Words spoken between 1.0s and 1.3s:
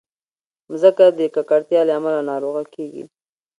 د